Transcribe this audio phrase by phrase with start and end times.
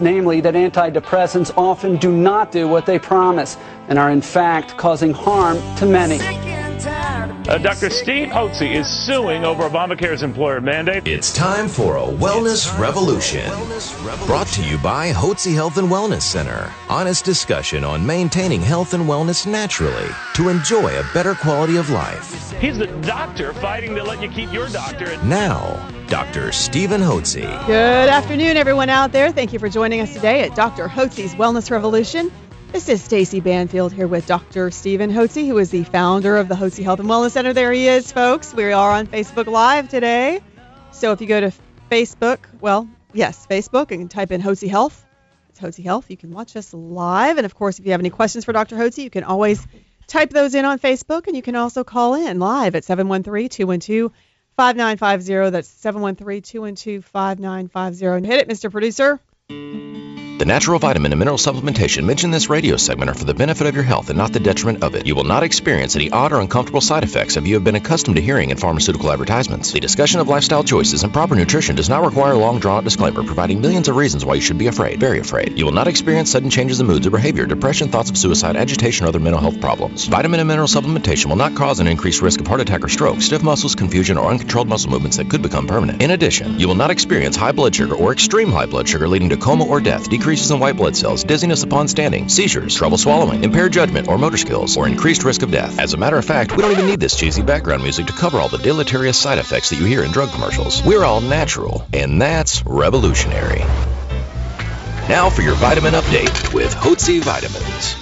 [0.00, 3.56] namely that antidepressants often do not do what they promise
[3.88, 6.53] and are in fact causing harm to many.
[7.46, 7.90] Uh, Dr.
[7.90, 11.06] Steve Hotze is suing over Obamacare's employer mandate.
[11.06, 13.46] It's time for a wellness revolution.
[14.26, 16.72] Brought to you by Hotze Health and Wellness Center.
[16.88, 22.50] Honest discussion on maintaining health and wellness naturally to enjoy a better quality of life.
[22.60, 25.22] He's the doctor fighting to let you keep your doctor.
[25.24, 26.50] Now, Dr.
[26.50, 27.66] Stephen Hotze.
[27.66, 29.30] Good afternoon, everyone out there.
[29.32, 30.88] Thank you for joining us today at Dr.
[30.88, 32.32] Hotze's Wellness Revolution.
[32.74, 34.72] This is Stacy Banfield here with Dr.
[34.72, 37.52] Stephen Hotze, who is the founder of the Hotze Health and Wellness Center.
[37.52, 38.52] There he is, folks.
[38.52, 40.40] We are on Facebook Live today.
[40.90, 41.52] So if you go to
[41.88, 45.06] Facebook, well, yes, Facebook, and type in Hotze Health,
[45.50, 46.10] it's Hotze Health.
[46.10, 47.36] You can watch us live.
[47.36, 48.74] And of course, if you have any questions for Dr.
[48.74, 49.64] Hotze, you can always
[50.08, 54.10] type those in on Facebook, and you can also call in live at 713 212
[54.56, 55.50] 5950.
[55.50, 58.28] That's 713 212 5950.
[58.28, 58.68] Hit it, Mr.
[58.68, 59.20] Producer.
[60.36, 63.68] The natural vitamin and mineral supplementation mentioned in this radio segment are for the benefit
[63.68, 65.06] of your health and not the detriment of it.
[65.06, 68.16] You will not experience any odd or uncomfortable side effects if you have been accustomed
[68.16, 69.70] to hearing in pharmaceutical advertisements.
[69.70, 72.84] The discussion of lifestyle choices and proper nutrition does not require a long drawn out
[72.84, 75.56] disclaimer providing millions of reasons why you should be afraid, very afraid.
[75.56, 79.06] You will not experience sudden changes in moods or behavior, depression, thoughts of suicide, agitation,
[79.06, 80.06] or other mental health problems.
[80.06, 83.22] Vitamin and mineral supplementation will not cause an increased risk of heart attack or stroke,
[83.22, 86.02] stiff muscles, confusion, or uncontrolled muscle movements that could become permanent.
[86.02, 89.28] In addition, you will not experience high blood sugar or extreme high blood sugar leading
[89.28, 92.98] to coma or death, decreases in white blood cells cells, dizziness upon standing, seizures, trouble
[92.98, 95.78] swallowing, impaired judgment or motor skills, or increased risk of death.
[95.78, 98.38] As a matter of fact, we don't even need this cheesy background music to cover
[98.38, 100.82] all the deleterious side effects that you hear in drug commercials.
[100.82, 103.60] We're all natural, and that's revolutionary.
[105.08, 107.94] Now for your vitamin update with Hotze Vitamins.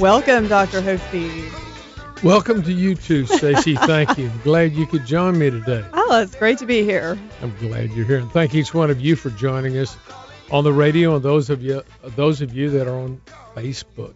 [0.00, 0.82] Welcome, Dr.
[0.82, 2.22] Hotze.
[2.22, 3.76] Welcome to you too, Stacy.
[3.76, 4.30] Thank you.
[4.44, 5.84] Glad you could join me today.
[5.92, 7.18] Oh, it's great to be here.
[7.42, 9.96] I'm glad you're here, and thank each one of you for joining us
[10.54, 11.82] on the radio and those of you
[12.14, 13.20] those of you that are on
[13.56, 14.14] Facebook.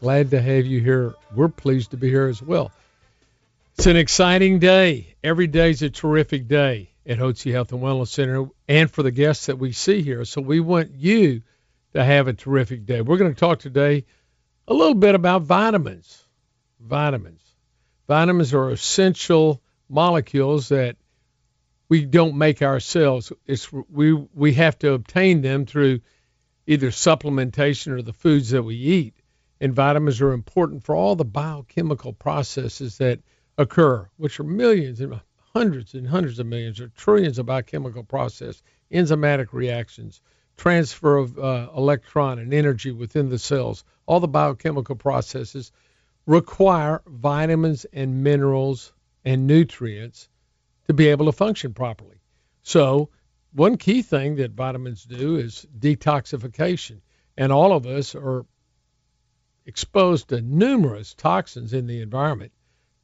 [0.00, 1.14] Glad to have you here.
[1.34, 2.70] We're pleased to be here as well.
[3.78, 5.14] It's an exciting day.
[5.24, 9.10] Every day is a terrific day at Hotze Health and Wellness Center and for the
[9.10, 10.26] guests that we see here.
[10.26, 11.40] So we want you
[11.94, 13.00] to have a terrific day.
[13.00, 14.04] We're going to talk today
[14.68, 16.22] a little bit about vitamins
[16.78, 17.40] vitamins.
[18.08, 20.96] Vitamins are essential molecules that
[21.92, 23.34] we don't make ourselves.
[23.44, 26.00] It's we we have to obtain them through
[26.66, 29.14] either supplementation or the foods that we eat.
[29.60, 33.20] And vitamins are important for all the biochemical processes that
[33.58, 35.20] occur, which are millions and
[35.52, 40.22] hundreds and hundreds of millions or trillions of biochemical process, enzymatic reactions,
[40.56, 43.84] transfer of uh, electron and energy within the cells.
[44.06, 45.72] All the biochemical processes
[46.24, 48.94] require vitamins and minerals
[49.26, 50.30] and nutrients
[50.92, 52.20] to be able to function properly.
[52.62, 53.08] So,
[53.52, 57.00] one key thing that vitamins do is detoxification.
[57.36, 58.44] And all of us are
[59.66, 62.52] exposed to numerous toxins in the environment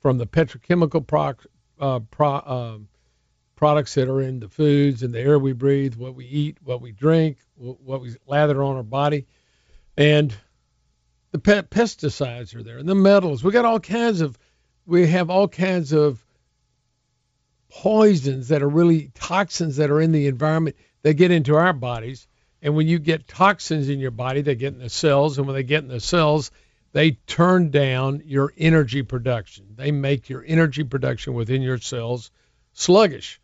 [0.01, 1.03] from the petrochemical
[1.81, 2.79] uh, pro, uh,
[3.57, 6.81] products that are in the foods and the air we breathe, what we eat, what
[6.81, 9.27] we drink, what we lather on our body.
[9.97, 10.35] And
[11.33, 13.43] the pe- pesticides are there and the metals.
[13.43, 14.39] We got all kinds of,
[14.87, 16.25] we have all kinds of
[17.71, 22.27] poisons that are really toxins that are in the environment that get into our bodies.
[22.61, 25.39] And when you get toxins in your body, they get in the cells.
[25.39, 26.51] And when they get in the cells,
[26.93, 29.67] they turn down your energy production.
[29.77, 32.31] They make your energy production within your cells
[32.73, 33.41] sluggish.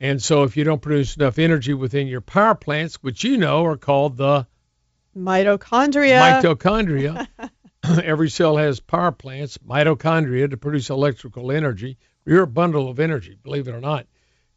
[0.00, 3.64] And so if you don't produce enough energy within your power plants, which you know
[3.64, 4.46] are called the
[5.16, 6.42] Mitochondria.
[6.42, 7.26] Mitochondria.
[8.04, 11.98] Every cell has power plants, mitochondria, to produce electrical energy.
[12.26, 14.06] You're a bundle of energy, believe it or not.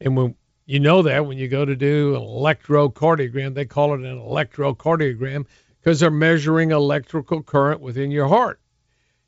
[0.02, 0.36] And when
[0.66, 5.46] you know that when you go to do an electrocardiogram, they call it an electrocardiogram
[5.80, 8.60] because they're measuring electrical current within your heart.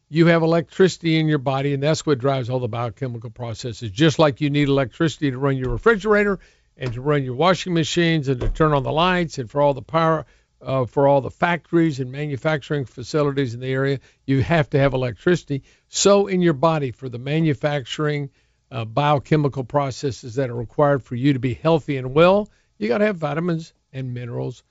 [0.09, 3.91] You have electricity in your body, and that's what drives all the biochemical processes.
[3.91, 6.39] Just like you need electricity to run your refrigerator
[6.75, 9.73] and to run your washing machines and to turn on the lights and for all
[9.73, 10.25] the power
[10.61, 14.93] uh, for all the factories and manufacturing facilities in the area, you have to have
[14.93, 15.63] electricity.
[15.89, 18.29] So, in your body, for the manufacturing
[18.71, 22.99] uh, biochemical processes that are required for you to be healthy and well, you got
[22.99, 24.63] to have vitamins and minerals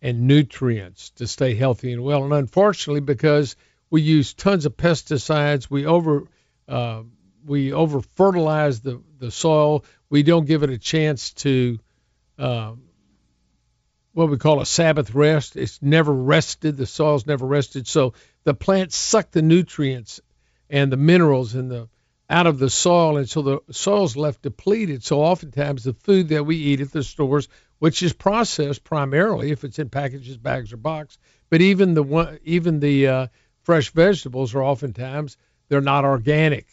[0.00, 2.24] and nutrients to stay healthy and well.
[2.24, 3.56] And unfortunately, because
[3.90, 6.24] we use tons of pesticides, we over
[6.68, 7.02] uh,
[7.44, 9.84] we over fertilize the the soil.
[10.10, 11.78] We don't give it a chance to
[12.38, 12.74] uh,
[14.18, 15.54] what we call a Sabbath rest.
[15.56, 16.76] It's never rested.
[16.76, 17.86] The soil's never rested.
[17.86, 20.20] So the plants suck the nutrients
[20.68, 21.88] and the minerals and the
[22.28, 25.04] out of the soil, and so the soil's left depleted.
[25.04, 27.46] So oftentimes the food that we eat at the stores,
[27.78, 31.16] which is processed primarily if it's in packages, bags, or box.
[31.48, 33.26] But even the one, even the uh,
[33.62, 35.36] fresh vegetables are oftentimes
[35.68, 36.66] they're not organic,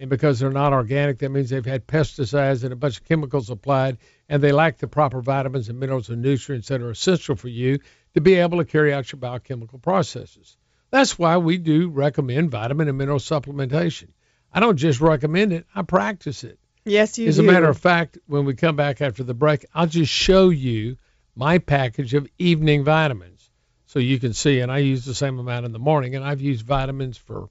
[0.00, 3.50] and because they're not organic, that means they've had pesticides and a bunch of chemicals
[3.50, 3.98] applied,
[4.28, 7.78] and they lack the proper vitamins and minerals and nutrients that are essential for you
[8.14, 10.56] to be able to carry out your biochemical processes.
[10.90, 14.08] That's why we do recommend vitamin and mineral supplementation.
[14.52, 16.58] I don't just recommend it; I practice it.
[16.84, 17.42] Yes, you As do.
[17.42, 20.96] a matter of fact, when we come back after the break, I'll just show you
[21.36, 23.50] my package of evening vitamins
[23.86, 24.60] so you can see.
[24.60, 26.14] And I use the same amount in the morning.
[26.14, 27.50] And I've used vitamins for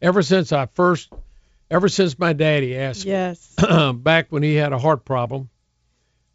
[0.00, 1.12] ever since I first,
[1.70, 3.54] ever since my daddy asked yes.
[3.60, 5.50] me back when he had a heart problem,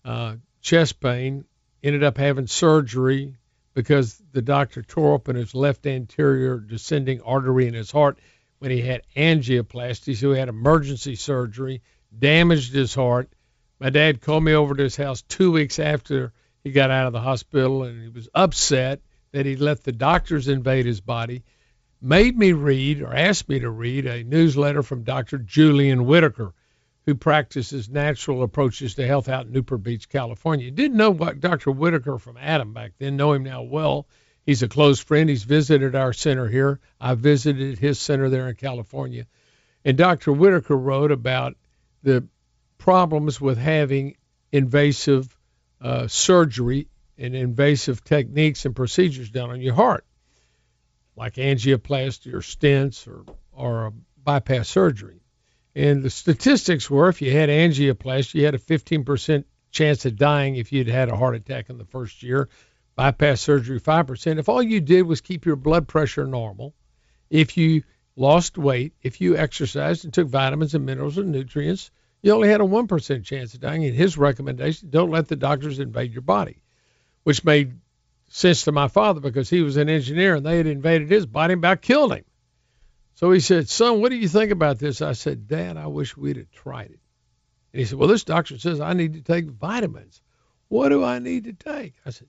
[0.05, 1.45] uh, chest pain,
[1.83, 3.35] ended up having surgery
[3.73, 8.19] because the doctor tore open his left anterior descending artery in his heart
[8.59, 10.15] when he had angioplasty.
[10.15, 11.81] So he had emergency surgery
[12.17, 13.29] damaged his heart.
[13.79, 16.33] My dad called me over to his house two weeks after
[16.63, 18.99] he got out of the hospital, and he was upset
[19.31, 21.43] that he let the doctors invade his body.
[22.01, 25.37] Made me read, or asked me to read, a newsletter from Dr.
[25.37, 26.53] Julian Whitaker,
[27.05, 30.71] who practices natural approaches to health out in Newport Beach, California.
[30.71, 31.71] Didn't know what Dr.
[31.71, 34.07] Whitaker from Adam back then, know him now well.
[34.45, 35.29] He's a close friend.
[35.29, 36.79] He's visited our center here.
[36.99, 39.27] I visited his center there in California.
[39.83, 40.31] And Dr.
[40.31, 41.55] Whitaker wrote about
[42.03, 42.27] the
[42.77, 44.15] problems with having
[44.51, 45.37] invasive
[45.81, 46.87] uh, surgery
[47.17, 50.05] and invasive techniques and procedures done on your heart,
[51.19, 53.93] like angioplasty or stents or, or
[54.23, 55.21] bypass surgery.
[55.75, 60.55] And the statistics were if you had angioplasty, you had a 15% chance of dying
[60.55, 62.47] if you'd had a heart attack in the first year.
[62.95, 64.39] Bypass surgery, 5%.
[64.39, 66.73] If all you did was keep your blood pressure normal,
[67.29, 67.83] if you
[68.15, 72.61] lost weight, if you exercised and took vitamins and minerals and nutrients, you only had
[72.61, 73.83] a 1% chance of dying.
[73.85, 76.61] And his recommendation, don't let the doctors invade your body,
[77.23, 77.73] which made
[78.29, 81.53] sense to my father because he was an engineer and they had invaded his body
[81.53, 82.23] and about killed him.
[83.15, 85.01] So he said, son, what do you think about this?
[85.01, 86.99] I said, Dad, I wish we'd have tried it.
[87.73, 90.21] And he said, well, this doctor says I need to take vitamins.
[90.69, 91.95] What do I need to take?
[92.05, 92.27] I said,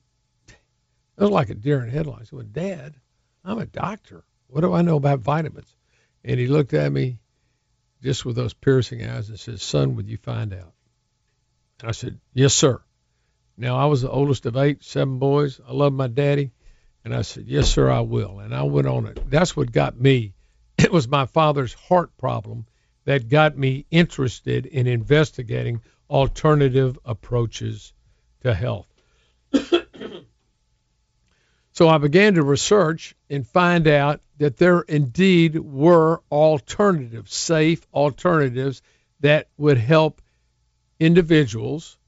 [0.48, 2.30] it was like a deer in headlights.
[2.30, 2.94] Said, Dad,
[3.44, 4.24] I'm a doctor.
[4.48, 5.74] What do I know about vitamins?
[6.24, 7.18] And he looked at me
[8.02, 10.72] just with those piercing eyes and said, Son, would you find out?
[11.80, 12.80] And I said, Yes, sir.
[13.60, 15.60] Now, I was the oldest of eight, seven boys.
[15.68, 16.50] I love my daddy.
[17.04, 18.38] And I said, Yes, sir, I will.
[18.38, 19.30] And I went on it.
[19.30, 20.32] That's what got me.
[20.78, 22.64] It was my father's heart problem
[23.04, 27.92] that got me interested in investigating alternative approaches
[28.40, 28.88] to health.
[31.72, 38.80] so I began to research and find out that there indeed were alternatives, safe alternatives
[39.20, 40.22] that would help
[40.98, 41.98] individuals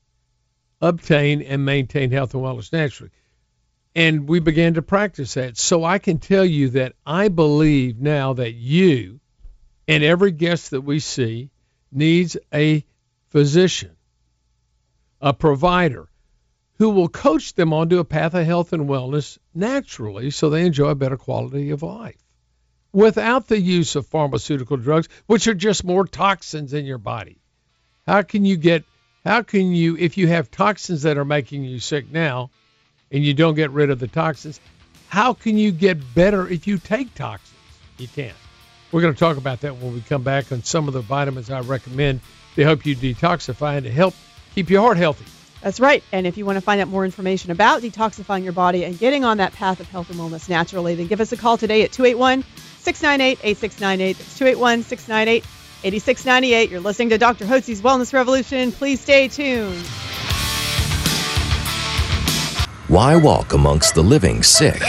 [0.82, 3.12] obtain and maintain health and wellness naturally.
[3.94, 5.56] And we began to practice that.
[5.56, 9.20] So I can tell you that I believe now that you
[9.88, 11.50] and every guest that we see
[11.90, 12.84] needs a
[13.28, 13.96] physician,
[15.20, 16.08] a provider
[16.78, 20.88] who will coach them onto a path of health and wellness naturally so they enjoy
[20.88, 22.16] a better quality of life
[22.92, 27.38] without the use of pharmaceutical drugs, which are just more toxins in your body.
[28.06, 28.84] How can you get,
[29.24, 32.50] how can you, if you have toxins that are making you sick now
[33.10, 34.60] and you don't get rid of the toxins,
[35.08, 37.58] how can you get better if you take toxins?
[37.98, 38.36] You can't.
[38.90, 41.50] We're going to talk about that when we come back on some of the vitamins
[41.50, 42.20] I recommend
[42.56, 44.14] to help you detoxify and to help
[44.54, 45.24] keep your heart healthy.
[45.62, 46.02] That's right.
[46.10, 49.24] And if you want to find out more information about detoxifying your body and getting
[49.24, 51.92] on that path of health and wellness naturally, then give us a call today at
[51.92, 52.42] 281
[52.80, 54.18] 698 8698.
[54.18, 55.44] That's 281 698
[55.84, 56.70] 8698.
[56.70, 57.44] You're listening to Dr.
[57.44, 58.72] Hotze's Wellness Revolution.
[58.72, 59.84] Please stay tuned.
[62.88, 64.82] Why walk amongst the living sick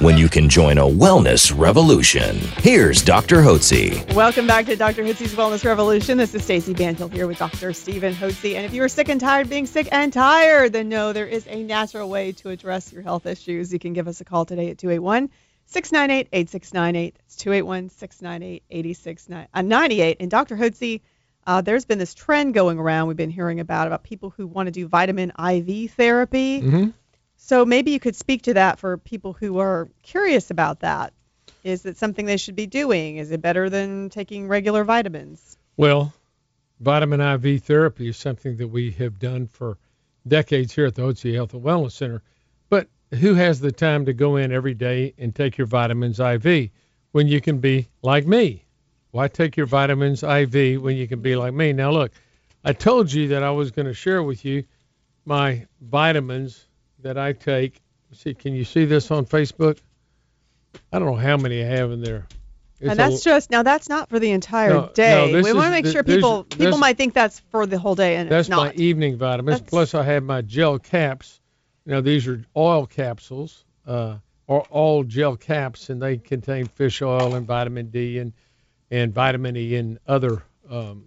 [0.00, 2.36] when you can join a wellness revolution?
[2.58, 3.42] Here's Dr.
[3.42, 4.12] Hotze.
[4.12, 5.04] Welcome back to Dr.
[5.04, 6.18] Hotze's Wellness Revolution.
[6.18, 7.72] This is Stacy Banfield here with Dr.
[7.72, 8.56] Stephen Hotze.
[8.56, 11.26] And if you are sick and tired of being sick and tired, then know there
[11.26, 13.72] is a natural way to address your health issues.
[13.72, 15.30] You can give us a call today at 281
[15.66, 17.14] 698 8698.
[17.16, 20.16] That's 281 698 8698.
[20.20, 20.56] And Dr.
[20.56, 21.00] Hotze,
[21.46, 24.68] uh, there's been this trend going around we've been hearing about about people who want
[24.68, 26.62] to do vitamin IV therapy.
[26.62, 26.90] Mm-hmm.
[27.36, 31.12] So maybe you could speak to that for people who are curious about that.
[31.62, 33.16] Is it something they should be doing?
[33.16, 35.58] Is it better than taking regular vitamins?
[35.76, 36.12] Well,
[36.80, 39.78] vitamin IV therapy is something that we have done for
[40.26, 42.22] decades here at the Hotze Health and Wellness Center.
[43.14, 46.70] Who has the time to go in every day and take your vitamins IV
[47.12, 48.64] when you can be like me?
[49.12, 51.72] Why take your vitamins IV when you can be like me?
[51.72, 52.12] Now, look,
[52.64, 54.64] I told you that I was going to share with you
[55.24, 56.66] my vitamins
[57.02, 57.80] that I take.
[58.12, 59.78] See, can you see this on Facebook?
[60.92, 62.26] I don't know how many I have in there.
[62.80, 65.32] It's and that's a, just now that's not for the entire No, no, day.
[65.32, 67.78] this we want to make sure this- people this- people might think that's for the
[67.78, 69.60] whole day and that's it's my evening vitamins.
[69.60, 71.40] That's- Plus, I have my gel caps.
[71.86, 77.34] Now these are oil capsules, uh, or all gel caps, and they contain fish oil
[77.34, 78.32] and vitamin D and
[78.90, 81.06] and vitamin E and other um,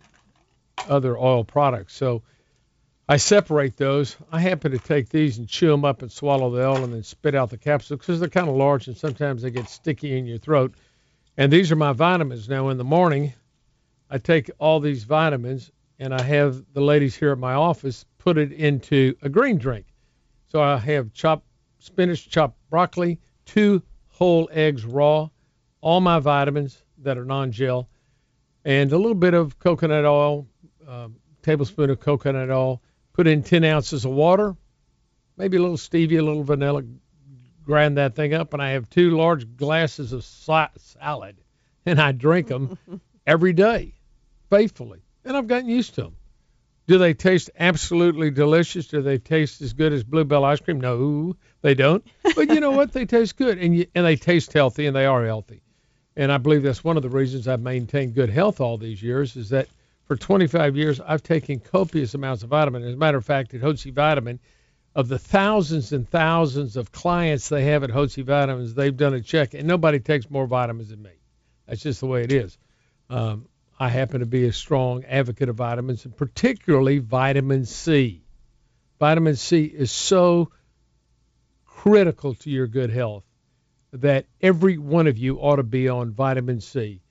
[0.88, 1.96] other oil products.
[1.96, 2.24] So
[3.08, 4.16] I separate those.
[4.32, 7.04] I happen to take these and chew them up and swallow the oil and then
[7.04, 10.28] spit out the capsules because they're kind of large and sometimes they get sticky in
[10.28, 10.76] your throat.
[11.36, 12.48] And these are my vitamins.
[12.48, 13.34] Now in the morning,
[14.10, 18.38] I take all these vitamins and I have the ladies here at my office put
[18.38, 19.86] it into a green drink.
[20.50, 21.46] So I have chopped
[21.78, 25.30] spinach, chopped broccoli, two whole eggs raw,
[25.80, 27.88] all my vitamins that are non-gel,
[28.66, 30.48] and a little bit of coconut oil,
[30.88, 32.82] um, tablespoon of coconut oil.
[33.14, 34.56] Put in 10 ounces of water,
[35.38, 36.84] maybe a little stevia, a little vanilla.
[37.64, 41.38] Grind that thing up, and I have two large glasses of salad,
[41.86, 42.78] and I drink them
[43.28, 43.94] every day,
[44.50, 46.16] faithfully, and I've gotten used to them.
[46.90, 48.88] Do they taste absolutely delicious?
[48.88, 50.82] Do they taste as good as Bluebell ice cream?
[50.82, 52.04] No, they don't.
[52.36, 52.94] But you know what?
[52.94, 55.62] They taste good, and you, and they taste healthy, and they are healthy.
[56.16, 59.36] And I believe that's one of the reasons I've maintained good health all these years
[59.36, 59.68] is that
[60.06, 62.82] for 25 years I've taken copious amounts of vitamin.
[62.82, 64.40] As a matter of fact, at Hotze Vitamin,
[64.96, 69.22] of the thousands and thousands of clients they have at Hotze Vitamins, they've done a
[69.22, 71.12] check, and nobody takes more vitamins than me.
[71.68, 72.58] That's just the way it is.
[73.12, 73.46] Um,
[73.82, 78.24] I happen to be a strong advocate of vitamins, and particularly vitamin C.
[79.00, 80.52] Vitamin C is so
[81.66, 83.24] critical to your good health
[83.94, 87.02] that every one of you ought to be on vitamin C.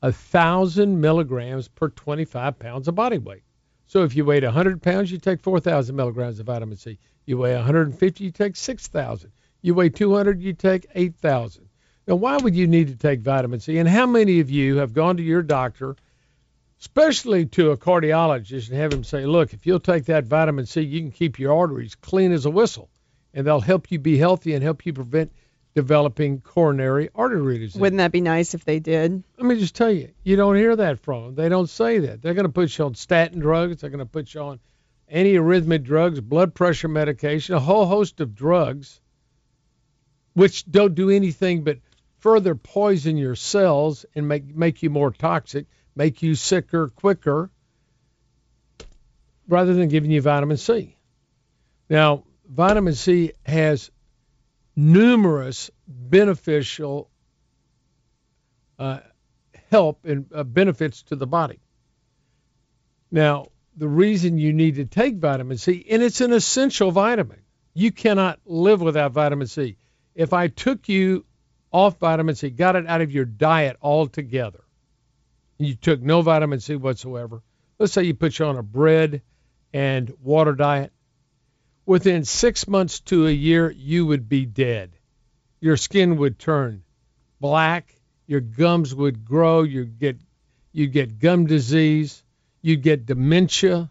[0.00, 3.42] A thousand milligrams per 25 pounds of body weight.
[3.86, 6.98] So if you weigh 100 pounds, you take 4,000 milligrams of vitamin C.
[7.26, 9.30] You weigh 150, you take 6,000.
[9.60, 11.68] You weigh 200, you take 8,000.
[12.06, 13.78] Now, why would you need to take vitamin C?
[13.78, 15.96] And how many of you have gone to your doctor,
[16.84, 20.82] especially to a cardiologist, and have him say, look, if you'll take that vitamin C,
[20.82, 22.90] you can keep your arteries clean as a whistle,
[23.32, 25.32] and they'll help you be healthy and help you prevent
[25.74, 27.80] developing coronary artery disease.
[27.80, 29.24] Wouldn't that be nice if they did?
[29.38, 31.34] Let me just tell you, you don't hear that from them.
[31.34, 32.20] They don't say that.
[32.20, 33.80] They're going to put you on statin drugs.
[33.80, 34.60] They're going to put you on
[35.10, 39.00] antiarrhythmic drugs, blood pressure medication, a whole host of drugs,
[40.34, 41.78] which don't do anything but
[42.18, 45.64] further poison your cells and make make you more toxic,
[45.96, 47.50] make you sicker quicker,
[49.48, 50.96] rather than giving you vitamin C.
[51.88, 53.90] Now, vitamin C has
[54.76, 57.10] numerous beneficial
[58.78, 59.00] uh,
[59.70, 61.60] help and uh, benefits to the body.
[63.10, 67.40] Now, the reason you need to take vitamin C, and it's an essential vitamin.
[67.74, 69.76] You cannot live without vitamin C.
[70.14, 71.24] If I took you
[71.72, 74.63] off vitamin C, got it out of your diet altogether,
[75.58, 77.42] you took no vitamin C whatsoever,
[77.78, 79.22] let's say you put you on a bread
[79.72, 80.92] and water diet,
[81.86, 84.92] within six months to a year, you would be dead.
[85.60, 86.82] Your skin would turn
[87.40, 87.94] black.
[88.26, 89.62] Your gums would grow.
[89.62, 90.18] You get
[90.72, 92.22] you get gum disease.
[92.62, 93.90] You'd get dementia.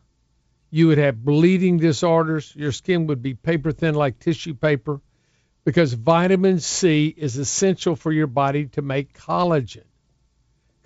[0.70, 2.54] You would have bleeding disorders.
[2.56, 5.02] Your skin would be paper thin like tissue paper
[5.66, 9.86] because vitamin C is essential for your body to make collagen.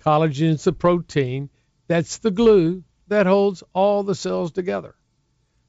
[0.08, 1.50] Collagen is the protein
[1.86, 4.94] that's the glue that holds all the cells together.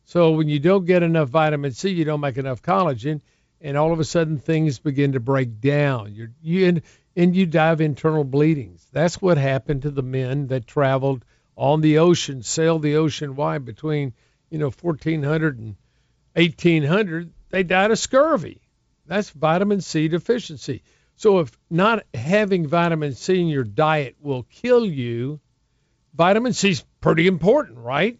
[0.05, 3.19] So when you don't get enough vitamin C, you don't make enough collagen,
[3.60, 6.15] and all of a sudden things begin to break down.
[6.15, 6.81] You're, you and,
[7.17, 8.88] and you die of internal bleedings.
[8.93, 11.25] That's what happened to the men that traveled
[11.58, 14.13] on the ocean, sailed the ocean wide between
[14.50, 15.75] you know 1400 and
[16.36, 17.34] 1800.
[17.50, 18.62] They died of scurvy.
[19.05, 20.81] That's vitamin C deficiency.
[21.19, 25.41] So if not having vitamin C in your diet will kill you,
[26.13, 28.17] vitamin C is pretty important, right?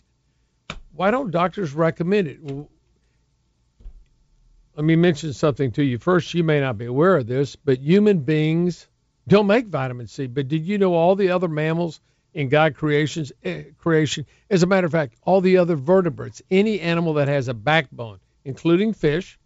[0.91, 2.43] Why don't doctors recommend it?
[2.43, 2.67] Well,
[4.75, 5.97] let me mention something to you.
[5.97, 8.85] First, you may not be aware of this, but human beings
[9.29, 10.27] don't make vitamin C.
[10.27, 12.01] But did you know all the other mammals
[12.33, 14.25] in God creations eh, creation?
[14.49, 18.19] As a matter of fact, all the other vertebrates, any animal that has a backbone,
[18.43, 19.39] including fish,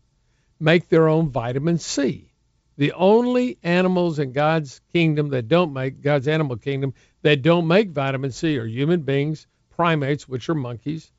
[0.59, 2.32] make their own vitamin C.
[2.77, 7.91] The only animals in God's kingdom that don't make God's animal kingdom that don't make
[7.91, 11.11] vitamin C are human beings, primates, which are monkeys,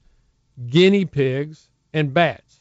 [0.67, 2.61] guinea pigs, and bats.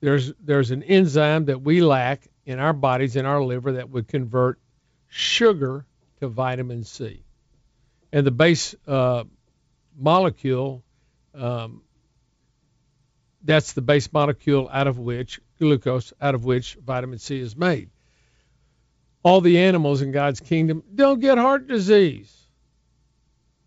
[0.00, 4.08] There's there's an enzyme that we lack in our bodies in our liver that would
[4.08, 4.58] convert
[5.08, 5.84] sugar
[6.20, 7.24] to vitamin C,
[8.12, 9.24] and the base uh,
[9.96, 10.84] molecule
[11.34, 11.82] um,
[13.42, 17.90] That's the base molecule out of which glucose, out of which vitamin C is made.
[19.22, 22.34] All the animals in God's kingdom don't get heart disease.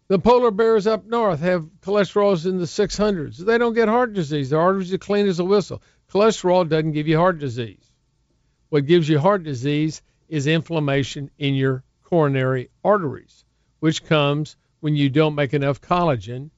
[0.08, 3.38] The polar bears up north have cholesterols in the 600s.
[3.38, 4.50] They don't get heart disease.
[4.50, 5.82] Their arteries are clean as a whistle.
[6.12, 7.92] Cholesterol doesn't give you heart disease.
[8.70, 13.46] What gives you heart disease is inflammation in your coronary arteries,
[13.80, 16.50] which comes when you don't make enough collagen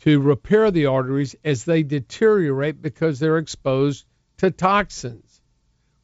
[0.00, 4.06] to repair the arteries as they deteriorate because they're exposed
[4.38, 5.40] to toxins,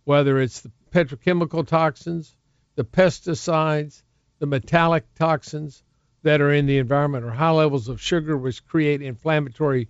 [0.05, 2.35] whether it's the petrochemical toxins,
[2.75, 4.03] the pesticides,
[4.39, 5.83] the metallic toxins
[6.23, 9.89] that are in the environment, or high levels of sugar, which create inflammatory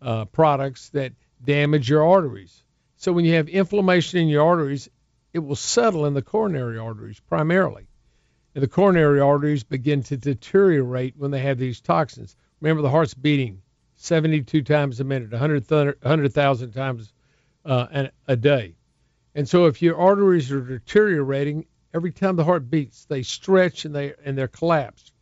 [0.00, 1.12] uh, products that
[1.44, 2.62] damage your arteries.
[2.96, 4.88] So when you have inflammation in your arteries,
[5.32, 7.86] it will settle in the coronary arteries primarily.
[8.54, 12.36] And the coronary arteries begin to deteriorate when they have these toxins.
[12.60, 13.60] Remember, the heart's beating
[13.96, 17.12] 72 times a minute, 100,000 times
[17.64, 18.74] uh, a day.
[19.34, 23.94] And so if your arteries are deteriorating, every time the heart beats, they stretch and
[23.94, 25.12] they and they're collapsed.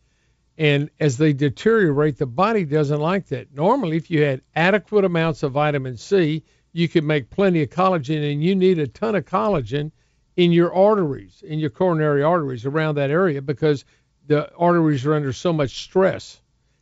[0.57, 3.53] And as they deteriorate, the body doesn't like that.
[3.55, 8.31] Normally, if you had adequate amounts of vitamin C, you could make plenty of collagen,
[8.31, 9.91] and you need a ton of collagen
[10.35, 13.85] in your arteries, in your coronary arteries around that area, because
[14.27, 16.39] the arteries are under so much stress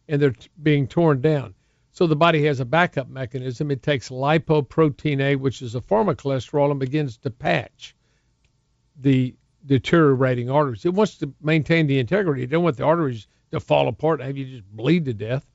[0.07, 1.53] and they're being torn down.
[1.91, 3.69] So the body has a backup mechanism.
[3.69, 7.95] It takes lipoprotein A, which is a form of cholesterol, and begins to patch
[8.99, 10.85] the deteriorating arteries.
[10.85, 12.43] It wants to maintain the integrity.
[12.43, 15.45] It doesn't want the arteries to fall apart and have you just bleed to death.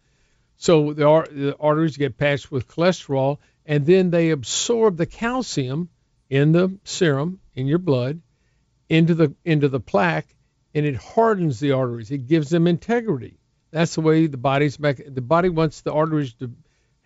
[0.59, 5.89] So the, ar- the arteries get patched with cholesterol, and then they absorb the calcium
[6.29, 8.21] in the serum in your blood
[8.89, 10.35] into the into the plaque,
[10.75, 12.11] and it hardens the arteries.
[12.11, 13.39] It gives them integrity.
[13.71, 16.53] That's the way the body's mech- the body wants the arteries to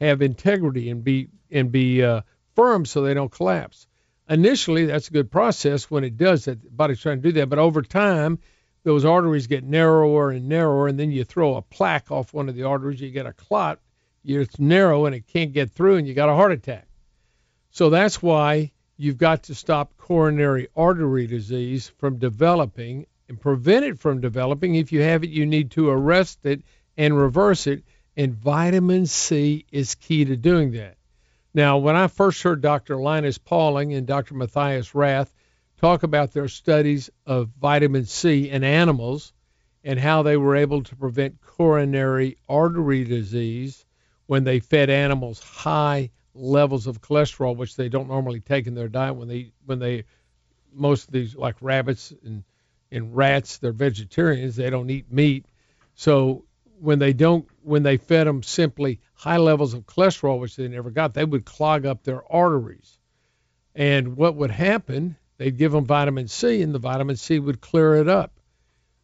[0.00, 2.22] have integrity and be and be uh,
[2.54, 3.86] firm so they don't collapse.
[4.28, 6.62] Initially, that's a good process when it does that.
[6.62, 8.38] The body's trying to do that, but over time,
[8.84, 12.54] those arteries get narrower and narrower, and then you throw a plaque off one of
[12.54, 13.80] the arteries, you get a clot.
[14.24, 16.86] It's narrow and it can't get through, and you got a heart attack.
[17.70, 23.98] So that's why you've got to stop coronary artery disease from developing and prevent it
[24.00, 24.74] from developing.
[24.74, 26.62] If you have it, you need to arrest it
[26.96, 27.84] and reverse it.
[28.16, 30.96] And vitamin C is key to doing that.
[31.54, 32.96] Now, when I first heard Dr.
[32.96, 34.34] Linus Pauling and Dr.
[34.34, 35.32] Matthias Rath
[35.78, 39.32] talk about their studies of vitamin C in animals
[39.84, 43.86] and how they were able to prevent coronary artery disease
[44.26, 48.88] when they fed animals high levels of cholesterol, which they don't normally take in their
[48.88, 50.02] diet when they when they
[50.72, 52.42] most of these like rabbits and
[52.92, 54.56] and rats, they're vegetarians.
[54.56, 55.46] They don't eat meat.
[55.94, 56.44] So
[56.80, 60.90] when they don't, when they fed them simply high levels of cholesterol, which they never
[60.90, 62.98] got, they would clog up their arteries.
[63.74, 65.16] And what would happen?
[65.36, 68.32] They'd give them vitamin C, and the vitamin C would clear it up.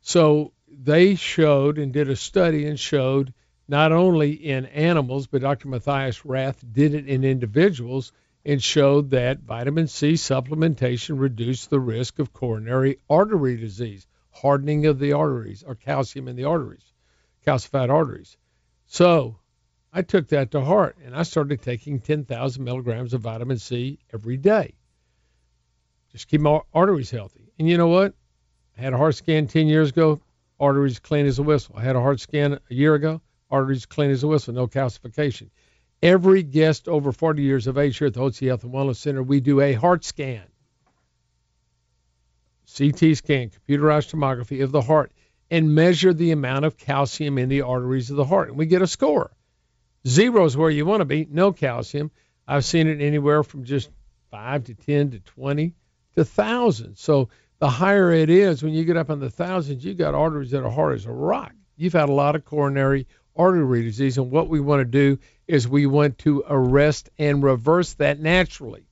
[0.01, 3.33] So they showed and did a study and showed
[3.69, 5.69] not only in animals, but Dr.
[5.69, 8.13] Matthias Rath did it in individuals
[8.47, 15.01] and showed that vitamin C supplementation reduced the risk of coronary artery disease, hardening of
[15.01, 16.93] the arteries, or calcium in the arteries,
[17.45, 18.37] calcified arteries.
[18.87, 19.41] So
[19.93, 24.37] I took that to heart and I started taking 10,000 milligrams of vitamin C every
[24.37, 24.75] day.
[26.13, 27.53] Just keep my arteries healthy.
[27.59, 28.15] And you know what?
[28.79, 30.21] I had a heart scan 10 years ago,
[30.61, 31.75] arteries clean as a whistle.
[31.77, 35.51] I had a heart scan a year ago, arteries clean as a whistle, no calcification.
[36.03, 39.23] Every guest over 40 years of age here at the Hotze Health and Wellness Center,
[39.23, 40.43] we do a heart scan,
[42.77, 45.13] CT scan, computerized tomography of the heart,
[45.51, 48.49] and measure the amount of calcium in the arteries of the heart.
[48.49, 49.31] And we get a score.
[50.07, 52.11] Zero is where you want to be, no calcium.
[52.47, 53.91] I've seen it anywhere from just
[54.31, 55.75] 5 to 10 to 20
[56.17, 57.01] to thousands.
[57.01, 60.51] So the higher it is, when you get up in the thousands, you've got arteries
[60.51, 61.53] that are hard as a rock.
[61.77, 63.07] You've had a lot of coronary
[63.37, 64.19] artery disease.
[64.19, 68.87] And what we want to do is we want to arrest and reverse that naturally.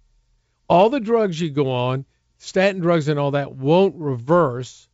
[0.68, 2.04] All the drugs you go on,
[2.38, 4.88] statin drugs and all that, won't reverse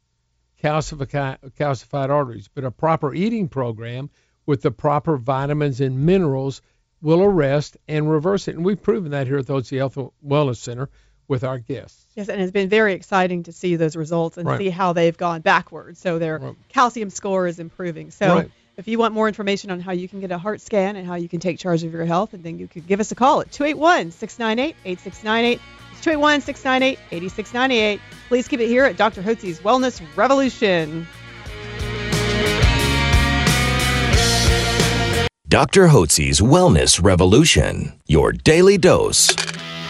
[0.63, 4.11] calcified, calcified arteries, but a proper eating program
[4.47, 6.63] with the proper vitamins and minerals
[7.03, 8.57] will arrest and reverse it.
[8.57, 10.91] And we've proven that here at the Hotze Health Wellness Center
[11.29, 12.07] with our guests.
[12.17, 14.59] Yes, and it's been very exciting to see those results and right.
[14.59, 16.01] see how they've gone backwards.
[16.01, 16.57] So their right.
[16.69, 18.11] calcium score is improving.
[18.11, 18.51] So right.
[18.81, 21.17] If you want more information on how you can get a heart scan and how
[21.17, 23.43] you can take charge of your health, and then you could give us a call
[23.43, 25.59] at 281 698 8698.
[26.01, 28.01] 281 698 8698.
[28.29, 29.21] Please keep it here at Dr.
[29.21, 31.07] Hotze's Wellness Revolution.
[35.47, 35.87] Dr.
[35.87, 39.29] Hotze's Wellness Revolution, your daily dose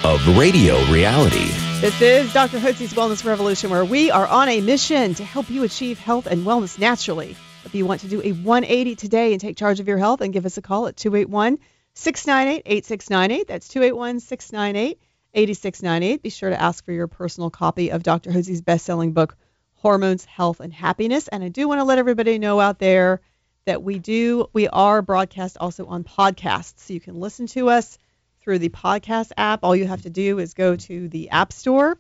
[0.02, 1.52] of radio reality.
[1.80, 2.58] This is Dr.
[2.58, 6.44] Hotze's Wellness Revolution, where we are on a mission to help you achieve health and
[6.44, 7.36] wellness naturally.
[7.64, 10.32] If you want to do a 180 today and take charge of your health, and
[10.32, 11.58] give us a call at 281
[11.94, 13.48] 698 8698.
[13.48, 14.98] That's 281 698
[15.34, 16.22] 8698.
[16.22, 18.30] Be sure to ask for your personal copy of Dr.
[18.32, 19.36] Hotze's best selling book,
[19.74, 21.28] Hormones, Health, and Happiness.
[21.28, 23.20] And I do want to let everybody know out there
[23.66, 26.80] that we do we are broadcast also on podcasts.
[26.80, 27.98] So you can listen to us
[28.42, 29.60] through the podcast app.
[29.62, 31.98] All you have to do is go to the App Store,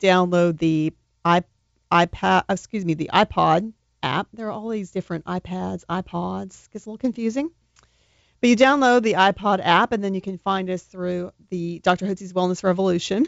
[0.00, 0.92] download the
[1.24, 3.72] iPad, excuse me, the iPod
[4.06, 4.28] app.
[4.32, 6.70] There are all these different iPads, iPods.
[6.70, 7.50] Gets a little confusing.
[8.40, 12.06] But you download the iPod app, and then you can find us through the Dr.
[12.06, 13.26] Hotze's Wellness Revolution.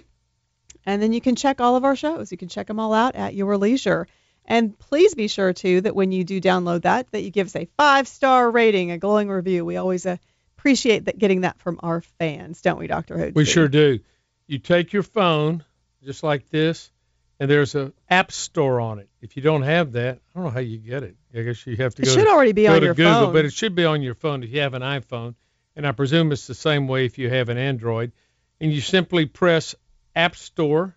[0.87, 2.31] And then you can check all of our shows.
[2.31, 4.07] You can check them all out at your leisure.
[4.45, 7.57] And please be sure too that when you do download that, that you give us
[7.57, 9.65] a five star rating, a glowing review.
[9.65, 13.17] We always appreciate that getting that from our fans, don't we, Dr.
[13.17, 13.35] Hotze?
[13.35, 14.01] We sure do.
[14.47, 15.65] You take your phone
[16.03, 16.91] just like this,
[17.41, 19.09] and there's a app store on it.
[19.21, 21.17] If you don't have that, I don't know how you get it.
[21.35, 22.13] I guess you have to It go.
[22.13, 23.33] should to, already be go on to your Google, phone.
[23.33, 25.35] but it should be on your phone if you have an iPhone,
[25.77, 28.13] and I presume it's the same way if you have an Android.
[28.61, 29.75] And you simply press
[30.17, 30.97] App Store.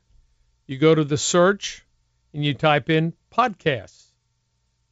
[0.65, 1.85] You go to the search,
[2.33, 4.05] and you type in podcasts,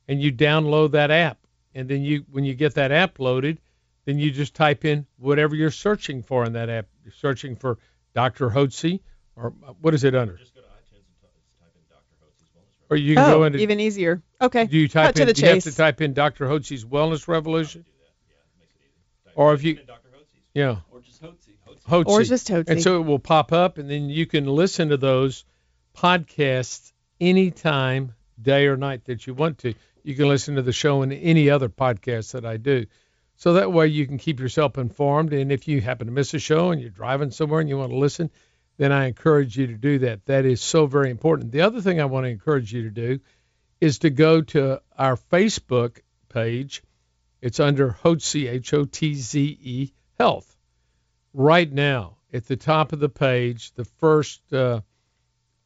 [0.08, 1.40] and you download that app.
[1.74, 3.60] And then you, when you get that app loaded,
[4.06, 6.88] then you just type in whatever you're searching for in that app.
[7.04, 7.78] You're searching for
[8.14, 8.50] Dr.
[8.50, 9.00] Hotze,
[9.36, 10.36] or uh, what is it under?
[10.38, 12.16] Just go to iTunes and type in Dr.
[12.24, 13.60] Hotze's Wellness Or you can oh, go into.
[13.60, 14.22] even easier.
[14.42, 14.66] Okay.
[14.66, 15.28] do you type Cut to in?
[15.28, 16.48] the do you have to type in Dr.
[16.48, 17.86] Hotze's Wellness Revolution?
[19.36, 19.80] Or if you,
[20.54, 21.36] yeah, Or just Hotze.
[21.88, 22.08] Hotze.
[22.08, 22.68] Or just Hotze.
[22.68, 25.46] And so it will pop up, and then you can listen to those
[25.96, 29.74] podcasts anytime, day or night that you want to.
[30.04, 32.86] You can listen to the show and any other podcast that I do.
[33.36, 35.32] So that way you can keep yourself informed.
[35.34, 37.92] And if you happen to miss a show and you're driving somewhere and you want
[37.92, 38.30] to listen,
[38.80, 40.26] then I encourage you to do that.
[40.26, 41.52] That is so very important.
[41.52, 43.20] The other thing I want to encourage you to do
[43.82, 46.82] is to go to our Facebook page.
[47.42, 50.56] It's under Hotze, H O T Z E, Health.
[51.34, 54.80] Right now, at the top of the page, the first uh,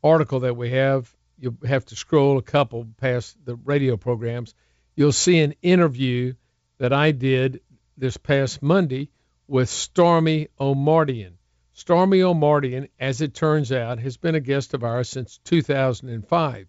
[0.03, 4.55] article that we have, you'll have to scroll a couple past the radio programs.
[4.95, 6.33] You'll see an interview
[6.79, 7.61] that I did
[7.95, 9.11] this past Monday
[9.47, 11.33] with Stormie Omartian.
[11.75, 16.67] Stormie Omartian, as it turns out, has been a guest of ours since 2005.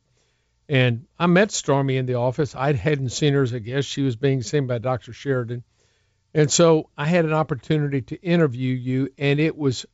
[0.69, 2.55] And I met Stormie in the office.
[2.55, 3.87] I hadn't seen her as a guest.
[3.89, 5.13] She was being seen by Dr.
[5.13, 5.63] Sheridan.
[6.33, 9.87] And so I had an opportunity to interview you, and it was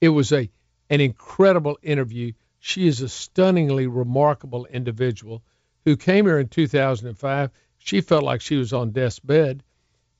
[0.00, 0.50] it was a
[0.90, 2.32] an incredible interview.
[2.60, 5.42] She is a stunningly remarkable individual
[5.84, 7.50] who came here in 2005.
[7.78, 9.62] She felt like she was on death's bed.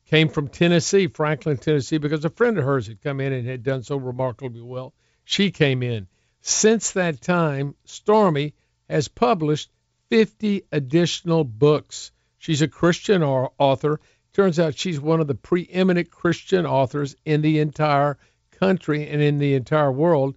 [0.08, 3.62] Came from Tennessee, Franklin, Tennessee, because a friend of hers had come in and had
[3.62, 4.94] done so remarkably well.
[5.24, 6.06] She came in.
[6.40, 8.54] Since that time, Stormie
[8.88, 9.70] has published
[10.08, 12.10] 50 additional books.
[12.38, 14.00] She's a Christian author.
[14.32, 18.16] Turns out she's one of the preeminent Christian authors in the entire
[18.52, 20.36] country and in the entire world.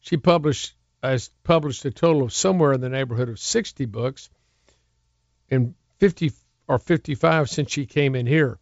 [0.00, 4.30] She published has published a total of somewhere in the neighborhood of 60 books
[5.50, 6.32] and 50
[6.68, 8.58] or 55 since she came in here.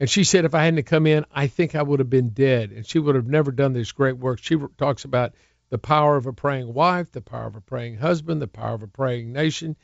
[0.00, 2.72] And she said if I hadn't come in, I think I would have been dead.
[2.72, 4.40] And she would have never done this great work.
[4.42, 5.34] She talks about
[5.70, 8.82] the power of a praying wife, the power of a praying husband, the power of
[8.82, 9.76] a praying nation.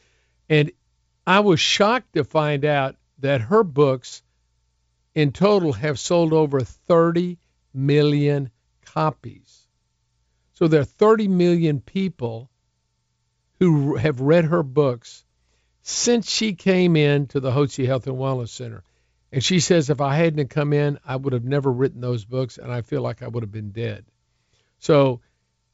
[0.48, 0.72] And
[1.26, 4.22] I was shocked to find out that her books
[5.14, 7.38] in total have sold over 30
[7.72, 8.50] million
[8.84, 9.66] copies.
[10.52, 12.50] So there are 30 million people
[13.58, 15.24] who have read her books
[15.82, 18.82] since she came in to the Hotze Health and Wellness Center.
[19.32, 22.58] And she says if I hadn't come in, I would have never written those books,
[22.58, 24.04] and I feel like I would have been dead.
[24.78, 25.20] So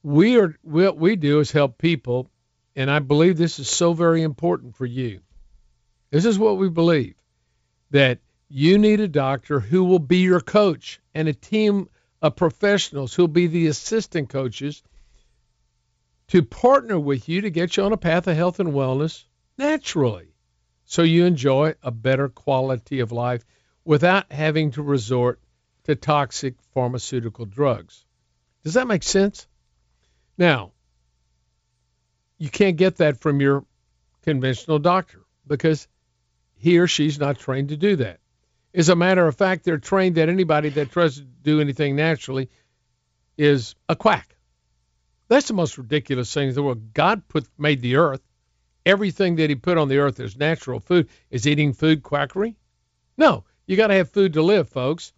[0.03, 2.31] we are what we do is help people,
[2.75, 5.21] and I believe this is so very important for you.
[6.11, 7.15] This is what we believe
[7.91, 11.89] that you need a doctor who will be your coach and a team
[12.23, 14.83] of professionals who'll be the assistant coaches
[16.29, 19.25] to partner with you to get you on a path of health and wellness
[19.59, 20.29] naturally
[20.87, 23.45] so you enjoy a better quality of life
[23.85, 25.41] without having to resort
[25.85, 28.05] to toxic pharmaceutical drugs.
[28.65, 29.47] Does that make sense?
[30.39, 30.73] Now,
[32.39, 33.65] you can't get that from your
[34.23, 35.87] conventional doctor because
[36.57, 38.21] he or she's not trained to do that.
[38.75, 42.51] As a matter of fact, they're trained that anybody that tries to do anything naturally
[43.39, 44.37] is a quack.
[45.29, 46.93] That's the most ridiculous thing in the world.
[46.93, 48.21] God put made the earth.
[48.87, 52.57] Everything that he put on the earth as natural food is eating food quackery?
[53.19, 53.45] No.
[53.67, 55.13] You got to have food to live, folks.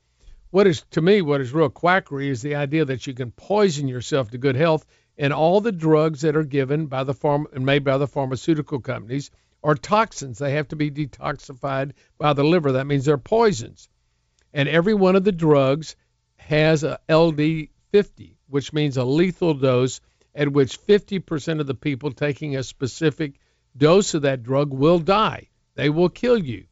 [0.50, 3.87] What is to me what is real quackery is the idea that you can poison
[3.87, 4.87] yourself to good health,
[5.18, 8.81] and all the drugs that are given by the farm and made by the pharmaceutical
[8.81, 9.31] companies
[9.62, 10.38] are toxins.
[10.38, 12.72] They have to be detoxified by the liver.
[12.72, 13.90] That means they're poisons.
[14.54, 15.94] And every one of the drugs
[16.37, 20.00] has a LD 50, which means a lethal dose
[20.35, 23.38] at which 50% of the people taking a specific
[23.76, 25.48] dose of that drug will die.
[25.74, 26.66] They will kill you.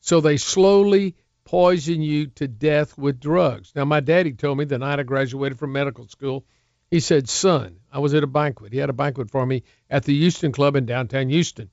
[0.00, 3.72] So they slowly poison you to death with drugs.
[3.74, 6.44] Now, my daddy told me the night I graduated from medical school,
[6.90, 8.72] he said, Son, I was at a banquet.
[8.72, 11.70] He had a banquet for me at the Houston Club in downtown Houston.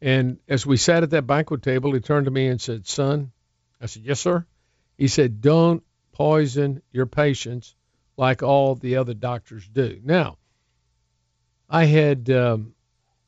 [0.00, 3.32] And as we sat at that banquet table, he turned to me and said, Son,
[3.80, 4.46] I said, Yes, sir.
[4.96, 5.82] He said, Don't
[6.12, 7.74] poison your patients
[8.16, 10.00] like all the other doctors do.
[10.04, 10.38] Now,
[11.68, 12.74] I had um,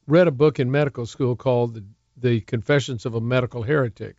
[0.09, 1.83] read a book in medical school called
[2.16, 4.16] the, Confessions of a Medical Heretic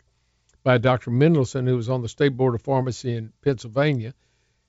[0.63, 1.09] by Dr.
[1.09, 4.13] Mendelsohn, who was on the State Board of Pharmacy in Pennsylvania.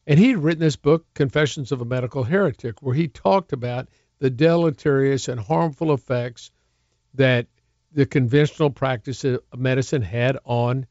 [0.07, 3.89] And he had written this book, Confessions of a Medical Heretic, where he talked about
[4.19, 6.51] the deleterious and harmful effects
[7.15, 7.47] that
[7.93, 10.87] the conventional practice of medicine had on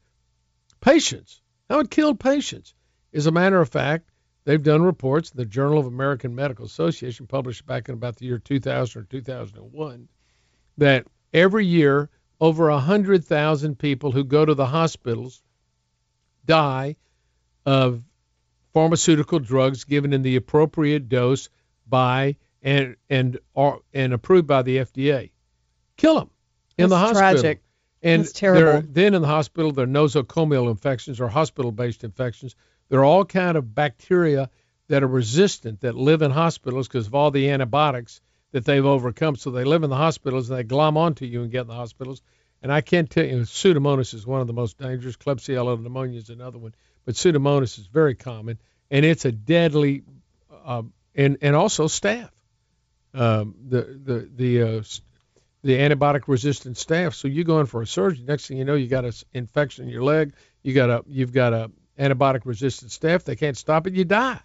[0.80, 1.42] patients.
[1.68, 2.72] How it killed patients.
[3.12, 4.10] As a matter of fact,
[4.44, 8.26] they've done reports in the Journal of American Medical Association, published back in about the
[8.26, 10.08] year 2000 or 2001,
[10.78, 12.08] that every year
[12.40, 15.42] over 100,000 people who go to the hospitals
[16.46, 16.96] die
[17.66, 18.02] of
[18.72, 21.48] pharmaceutical drugs given in the appropriate dose
[21.86, 25.30] by and and are and approved by the FDA.
[25.96, 26.30] Kill them
[26.78, 27.42] in That's the hospital.
[27.42, 27.62] tragic.
[28.02, 28.88] And That's terrible.
[28.90, 32.54] then in the hospital, there are nosocomial infections or hospital-based infections.
[32.88, 34.48] There are all kind of bacteria
[34.88, 39.36] that are resistant that live in hospitals because of all the antibiotics that they've overcome.
[39.36, 41.74] So they live in the hospitals and they glom onto you and get in the
[41.74, 42.22] hospitals.
[42.62, 45.16] And I can't tell you, Pseudomonas is one of the most dangerous.
[45.16, 46.74] Klebsiella pneumonia is another one,
[47.06, 48.58] but Pseudomonas is very common,
[48.90, 50.02] and it's a deadly,
[50.64, 50.82] uh,
[51.14, 52.28] and and also staph.
[53.14, 54.82] Um, the the the uh,
[55.62, 57.14] the antibiotic resistant staph.
[57.14, 58.24] So you go in for a surgery.
[58.26, 60.34] Next thing you know, you got an infection in your leg.
[60.62, 63.24] You got a you've got a antibiotic resistant staph.
[63.24, 63.94] They can't stop it.
[63.94, 64.40] You die.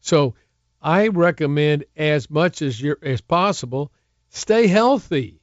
[0.00, 0.34] So
[0.80, 3.90] I recommend as much as you as possible,
[4.30, 5.40] stay healthy.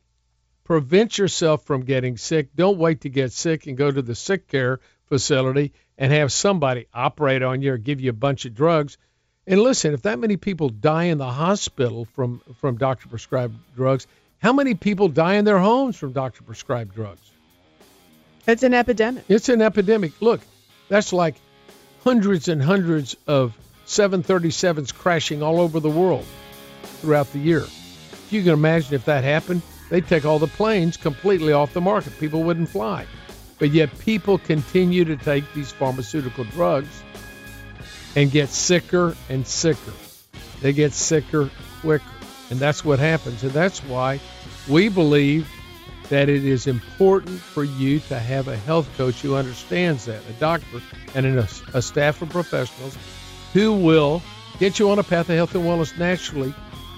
[0.64, 2.56] Prevent yourself from getting sick.
[2.56, 6.88] Don't wait to get sick and go to the sick care facility and have somebody
[6.94, 8.98] operate on you or give you a bunch of drugs.
[9.48, 14.08] And listen, if that many people die in the hospital from from doctor prescribed drugs,
[14.40, 17.32] how many people die in their homes from doctor prescribed drugs?
[18.48, 19.24] It's an epidemic.
[19.28, 20.20] It's an epidemic.
[20.22, 20.42] Look,
[20.88, 21.36] that's like
[22.04, 26.26] hundreds and hundreds of 737s crashing all over the world
[26.84, 27.62] throughout the year.
[27.62, 31.82] If you can imagine if that happened, they'd take all the planes completely off the
[31.82, 32.18] market.
[32.20, 33.06] People wouldn't fly.
[33.60, 37.04] But yet people continue to take these pharmaceutical drugs
[38.16, 39.94] and get sicker and sicker.
[40.62, 41.50] They get sicker
[41.82, 42.04] quicker.
[42.50, 43.44] And that's what happens.
[43.44, 44.20] And that's why
[44.68, 45.48] we believe
[46.10, 50.34] that it is important for you to have a health coach who understands that, a
[50.34, 50.82] doctor
[51.16, 52.96] and a, a staff of professionals
[53.56, 54.22] who will
[54.60, 56.54] get you on a path of health and wellness naturally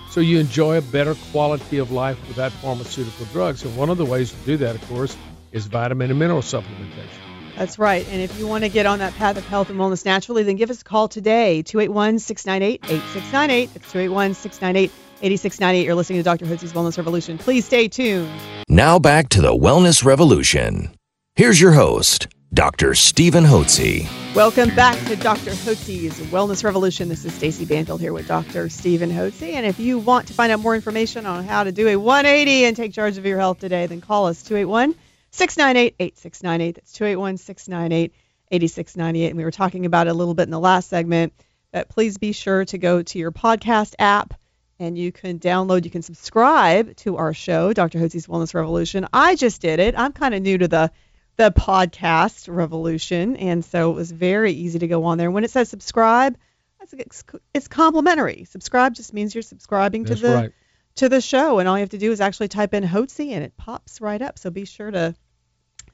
[0.09, 3.63] so you enjoy a better quality of life without pharmaceutical drugs.
[3.63, 5.15] And one of the ways to do that, of course,
[5.51, 7.21] is vitamin and mineral supplementation.
[7.55, 8.07] That's right.
[8.09, 10.55] And if you want to get on that path of health and wellness naturally, then
[10.55, 13.75] give us a call today, 281 698 8698.
[13.75, 14.91] It's 281 698
[15.21, 15.85] 8698.
[15.85, 16.45] You're listening to Dr.
[16.47, 17.37] Hotze's Wellness Revolution.
[17.37, 18.31] Please stay tuned.
[18.67, 20.89] Now back to the Wellness Revolution.
[21.35, 22.95] Here's your host, Dr.
[22.95, 24.07] Stephen Hotze.
[24.33, 25.51] Welcome back to Dr.
[25.51, 27.09] Hotze's Wellness Revolution.
[27.09, 28.69] This is Stacy Banfield here with Dr.
[28.69, 29.53] Stephen Hotze.
[29.53, 32.63] And if you want to find out more information on how to do a 180
[32.63, 34.95] and take charge of your health today, then call us 281
[35.31, 36.75] 698 8698.
[36.75, 38.13] That's 281 698
[38.49, 39.27] 8698.
[39.27, 41.33] And we were talking about it a little bit in the last segment.
[41.73, 44.33] But please be sure to go to your podcast app
[44.79, 47.99] and you can download, you can subscribe to our show, Dr.
[47.99, 49.05] Hotze's Wellness Revolution.
[49.11, 49.95] I just did it.
[49.97, 50.91] I'm kind of new to the
[51.37, 55.31] the podcast revolution, and so it was very easy to go on there.
[55.31, 56.35] When it says subscribe,
[56.81, 57.23] it's,
[57.53, 58.45] it's complimentary.
[58.45, 60.51] Subscribe just means you're subscribing That's to the right.
[60.95, 63.43] to the show, and all you have to do is actually type in Hotze, and
[63.43, 64.39] it pops right up.
[64.39, 65.15] So be sure to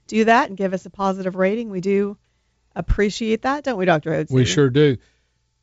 [0.08, 1.69] do that and give us a positive rating.
[1.69, 2.17] We do
[2.75, 4.12] appreciate that, don't we, Dr.
[4.12, 4.32] Hotze?
[4.32, 4.97] We sure do.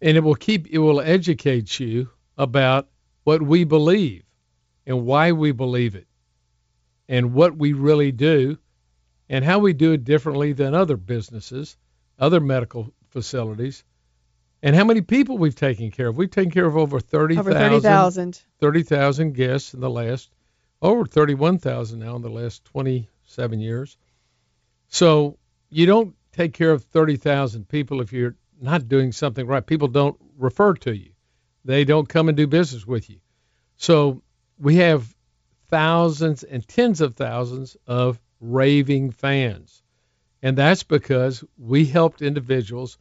[0.02, 2.88] And it will keep it will educate you about
[3.24, 4.24] what we believe
[4.86, 6.06] and why we believe it
[7.08, 8.58] and what we really do
[9.30, 11.76] and how we do it differently than other businesses,
[12.18, 13.84] other medical facilities,
[14.60, 16.16] and how many people we've taken care of.
[16.16, 18.42] We've taken care of over 30,000 Over 30,000.
[18.60, 20.30] 30,000 guests in the last
[20.82, 23.96] over 31,000 now in the last 27 years.
[24.88, 25.38] So
[25.70, 29.64] you don't take care of 30,000 people if you're not doing something right.
[29.64, 31.10] People don't refer to you.
[31.64, 33.20] They don't come and do business with you.
[33.76, 34.22] So
[34.58, 35.14] we have
[35.68, 39.82] thousands and tens of thousands of raving fans.
[40.42, 42.98] And that's because we helped individuals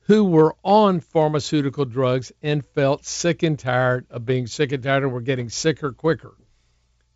[0.00, 5.04] who were on pharmaceutical drugs and felt sick and tired of being sick and tired
[5.04, 6.34] and were getting sicker quicker.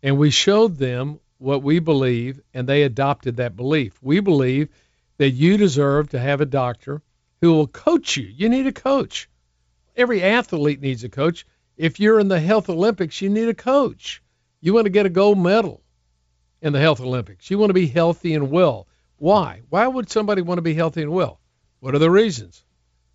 [0.01, 4.01] And we showed them what we believe, and they adopted that belief.
[4.01, 4.69] We believe
[5.17, 7.01] that you deserve to have a doctor
[7.41, 8.25] who will coach you.
[8.25, 9.29] You need a coach.
[9.95, 11.45] Every athlete needs a coach.
[11.75, 14.21] If you're in the health Olympics, you need a coach.
[14.61, 15.81] You want to get a gold medal
[16.65, 17.51] in the health Olympics.
[17.51, 18.87] You want to be healthy and well.
[19.17, 19.61] Why?
[19.69, 21.39] Why would somebody want to be healthy and well?
[21.79, 22.63] What are the reasons?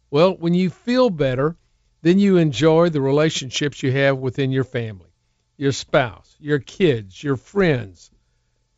[0.08, 1.56] Well, when you feel better,
[2.02, 5.10] then you enjoy the relationships you have within your family,
[5.56, 8.12] your spouse, your kids, your friends.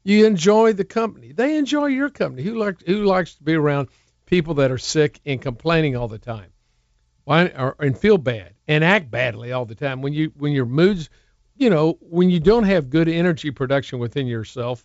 [0.05, 1.33] You enjoy the company.
[1.33, 2.43] They enjoy your company.
[2.43, 3.89] Who likes who likes to be around
[4.25, 6.51] people that are sick and complaining all the time?
[7.25, 10.65] Why or, and feel bad and act badly all the time when you when your
[10.65, 11.11] moods,
[11.63, 14.85] you know, when you don't have good energy production within yourself,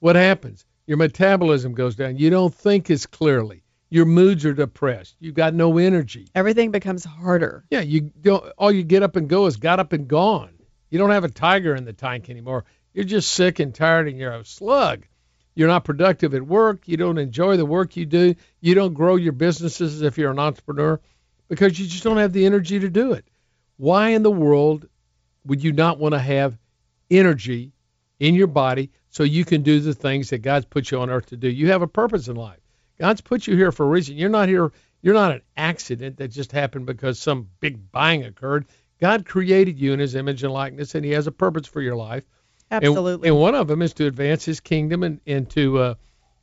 [0.00, 0.66] what happens?
[0.86, 2.16] Your metabolism goes down.
[2.16, 3.62] You don't think as clearly.
[3.90, 5.14] Your moods are depressed.
[5.20, 6.26] You've got no energy.
[6.34, 7.64] Everything becomes harder.
[7.70, 8.44] Yeah, you don't.
[8.58, 10.50] All you get up and go is got up and gone.
[10.90, 12.64] You don't have a tiger in the tank anymore.
[12.92, 15.06] You're just sick and tired, and you're a slug.
[15.54, 16.88] You're not productive at work.
[16.88, 18.34] You don't enjoy the work you do.
[18.60, 21.00] You don't grow your businesses if you're an entrepreneur
[21.48, 23.24] because you just don't have the energy to do it.
[23.76, 24.88] Why in the world
[25.44, 26.58] would you not want to have
[27.10, 27.72] energy
[28.18, 31.26] in your body so you can do the things that God's put you on earth
[31.26, 31.48] to do.
[31.48, 32.60] You have a purpose in life.
[32.98, 34.16] God's put you here for a reason.
[34.16, 34.70] You're not here.
[35.02, 38.66] You're not an accident that just happened because some big bang occurred.
[39.00, 41.96] God created you in His image and likeness, and He has a purpose for your
[41.96, 42.24] life.
[42.70, 43.28] Absolutely.
[43.28, 45.94] And, and one of them is to advance His kingdom and, and to uh,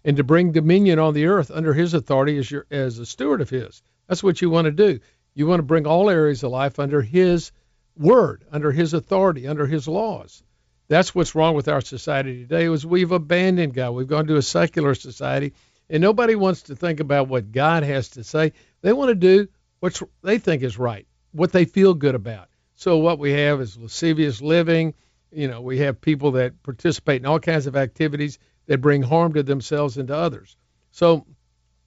[0.04, 3.42] and to bring dominion on the earth under His authority as your as a steward
[3.42, 3.84] of His.
[4.08, 5.00] That's what you want to do.
[5.36, 7.52] You want to bring all areas of life under His
[8.00, 10.44] word, under His authority, under His laws.
[10.88, 12.72] That's what's wrong with our society today.
[12.72, 13.92] Is we've abandoned God.
[13.92, 15.54] We've gone to a secular society,
[15.90, 18.54] and nobody wants to think about what God has to say.
[18.82, 19.48] They want to do
[19.80, 22.48] what they think is right, what they feel good about.
[22.76, 24.94] So what we have is lascivious living.
[25.32, 29.34] You know, we have people that participate in all kinds of activities that bring harm
[29.34, 30.56] to themselves and to others.
[30.92, 31.26] So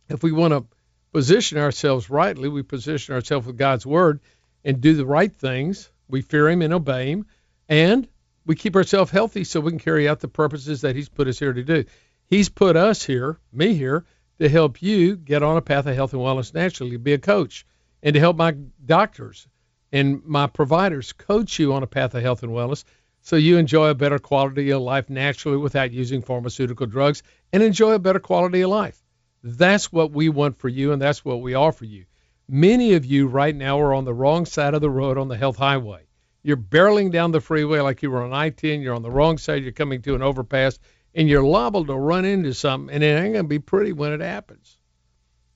[0.08, 0.66] if we want to
[1.12, 4.20] position ourselves rightly, we position ourselves with God's word
[4.64, 5.90] and do the right things.
[6.10, 7.26] We fear Him and obey Him,
[7.68, 8.08] and
[8.44, 11.38] we keep ourselves healthy so we can carry out the purposes that He's put us
[11.38, 11.84] here to do.
[12.26, 14.04] He's put us here, me here,
[14.38, 17.66] to help you get on a path of health and wellness naturally, be a coach,
[18.02, 18.52] and to help my
[18.84, 19.46] doctors
[19.92, 22.84] and my providers coach you on a path of health and wellness
[23.22, 27.92] so you enjoy a better quality of life naturally without using pharmaceutical drugs and enjoy
[27.92, 29.02] a better quality of life.
[29.42, 32.04] That's what we want for you, and that's what we offer you.
[32.52, 35.36] Many of you right now are on the wrong side of the road on the
[35.36, 36.08] health highway.
[36.42, 38.82] You're barreling down the freeway like you were on I-10.
[38.82, 39.62] You're on the wrong side.
[39.62, 40.80] You're coming to an overpass,
[41.14, 44.20] and you're liable to run into something, and it ain't gonna be pretty when it
[44.20, 44.78] happens.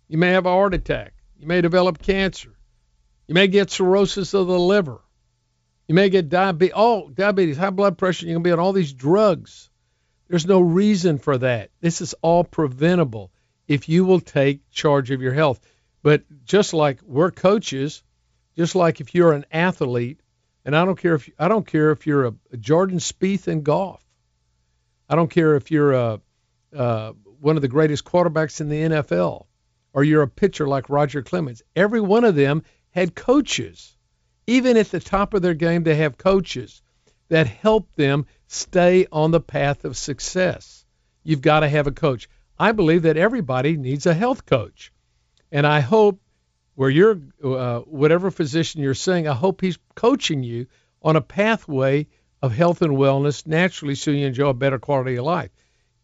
[0.07, 1.15] You may have a heart attack.
[1.37, 2.57] You may develop cancer.
[3.27, 5.01] You may get cirrhosis of the liver.
[5.89, 6.75] You may get diabetes.
[6.77, 8.27] Oh, diabetes, high blood pressure.
[8.27, 9.69] You're gonna be on all these drugs.
[10.29, 11.71] There's no reason for that.
[11.81, 13.33] This is all preventable
[13.67, 15.59] if you will take charge of your health.
[16.05, 18.03] But just like we're coaches,
[18.59, 20.21] just like if you're an athlete,
[20.63, 23.63] and I don't care if I don't care if you're a, a Jordan Spieth in
[23.63, 24.05] golf.
[25.09, 26.21] I don't care if you're a,
[26.77, 29.47] uh, one of the greatest quarterbacks in the NFL,
[29.95, 31.63] or you're a pitcher like Roger Clemens.
[31.75, 33.97] Every one of them had coaches.
[34.47, 36.83] Even at the top of their game, they have coaches
[37.31, 40.85] that help them stay on the path of success.
[41.23, 42.29] You've got to have a coach.
[42.59, 44.93] I believe that everybody needs a health coach.
[45.55, 46.21] And I hope
[46.75, 50.67] where you're, uh, whatever physician you're seeing, I hope he's coaching you
[51.01, 52.09] on a pathway
[52.43, 55.53] of health and wellness naturally so you enjoy a better quality of life.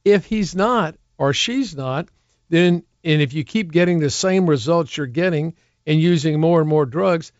[0.04, 2.08] If he's not or she's not,
[2.48, 6.68] then, and if you keep getting the same results you're getting and using more and
[6.68, 7.32] more drugs,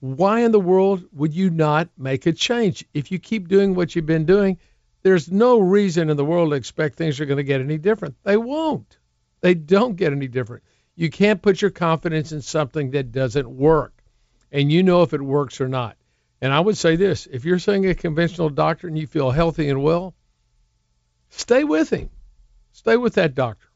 [0.00, 2.86] why in the world would you not make a change?
[2.94, 4.56] If you keep doing what you've been doing,
[5.02, 8.14] there's no reason in the world to expect things are going to get any different.
[8.22, 8.96] They won't.
[9.42, 10.62] They don't get any different.
[10.96, 13.92] You can't put your confidence in something that doesn't work,
[14.52, 15.96] and you know if it works or not.
[16.40, 19.68] And I would say this if you're seeing a conventional doctor and you feel healthy
[19.70, 20.14] and well,
[21.30, 22.10] stay with him.
[22.72, 23.66] Stay with that doctor.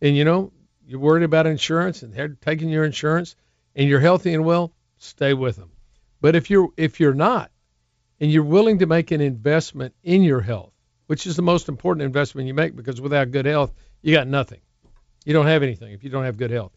[0.00, 0.52] And you know,
[0.86, 3.36] you're worried about insurance and they're taking your insurance
[3.76, 5.70] and you're healthy and well, stay with them.
[6.20, 7.50] But if you're if you're not
[8.18, 10.72] and you're willing to make an investment in your health,
[11.06, 13.72] which is the most important investment you make because without good health,
[14.02, 14.60] you got nothing.
[15.24, 16.72] You don't have anything if you don't have good health.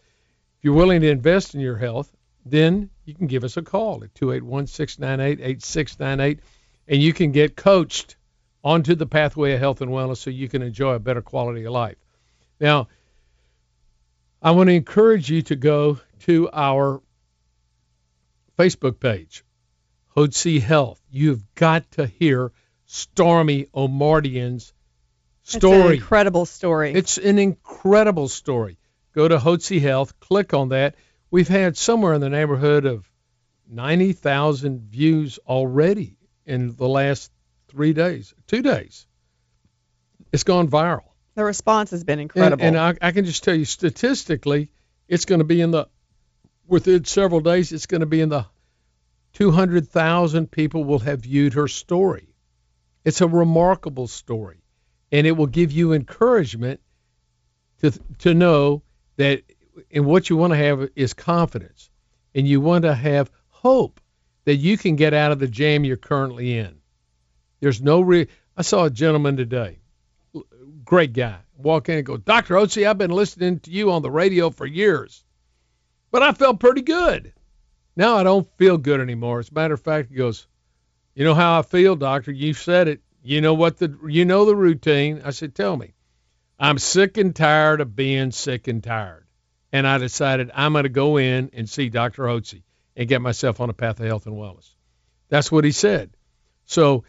[0.57, 2.11] If you're willing to invest in your health,
[2.45, 6.39] then you can give us a call at 281-698-8698
[6.87, 8.15] and you can get coached
[8.63, 11.73] onto the pathway of health and wellness so you can enjoy a better quality of
[11.73, 11.97] life.
[12.59, 12.87] Now,
[14.41, 17.01] I want to encourage you to go to our
[18.57, 19.43] Facebook page,
[20.15, 21.01] Hotze Health.
[21.11, 22.51] You've got to hear
[22.87, 24.73] Stormie Omartian's
[25.47, 25.75] story.
[25.75, 26.93] It's an incredible story.
[26.93, 28.77] It's an incredible story.
[29.13, 30.95] Go to Hotze Health, click on that.
[31.31, 33.09] We've had somewhere in the neighborhood of
[33.69, 37.31] 90,000 views already in the last
[37.67, 39.07] three days, two days.
[40.31, 41.03] It's gone viral.
[41.35, 42.65] The response has been incredible.
[42.65, 44.71] And, and I, I, can just tell you statistically,
[45.07, 45.87] it's going to be in the,
[46.67, 48.45] within several days, it's going to be in the
[49.33, 52.33] 200,000 people will have viewed her story.
[53.05, 54.63] It's a remarkable story.
[55.11, 56.81] And it will give you encouragement
[57.81, 58.83] to, to know
[59.15, 59.43] that
[59.91, 61.89] and what you want to have is confidence.
[62.35, 63.99] And you want to have hope
[64.45, 66.77] that you can get out of the jam you're currently in.
[67.59, 69.79] There's no re- I saw a gentleman today
[70.87, 71.37] great guy.
[71.57, 72.55] Walk in and go, Dr.
[72.55, 75.23] Hotze, I've been listening to you on the radio for years,
[76.11, 77.33] but I felt pretty good.
[77.95, 79.39] Now I don't feel good anymore.
[79.39, 80.47] As a matter of fact, he goes,
[81.13, 82.31] You know how I feel, doctor?
[82.31, 83.01] You said it.
[83.27, 85.21] You know what the you know the routine.
[85.25, 85.93] I said, Tell me.
[86.57, 89.25] I'm sick and tired of being sick and tired.
[89.73, 92.23] And I decided I'm going to go in and see Dr.
[92.23, 92.63] Hotze
[92.95, 94.69] and get myself on a path of health and wellness.
[95.27, 96.15] That's what he said.
[96.63, 97.03] So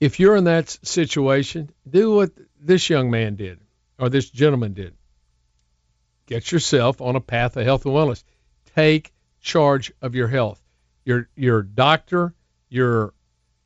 [0.00, 3.60] if you're in that situation, do what this young man did
[4.00, 4.96] or this gentleman did.
[6.26, 8.24] Get yourself on a path of health and wellness.
[8.74, 10.60] Take charge of your health.
[11.04, 12.34] Your your doctor,
[12.68, 13.14] your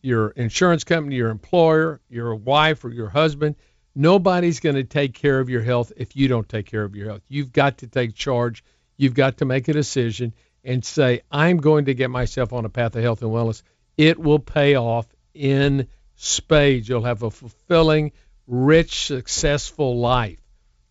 [0.05, 3.57] your insurance company, your employer, your wife or your husband,
[3.95, 7.09] nobody's going to take care of your health if you don't take care of your
[7.09, 7.23] health.
[7.29, 8.63] You've got to take charge.
[8.97, 12.69] You've got to make a decision and say, I'm going to get myself on a
[12.69, 13.63] path of health and wellness.
[13.97, 16.89] It will pay off in spades.
[16.89, 18.13] You'll have a fulfilling,
[18.47, 20.41] rich, successful life,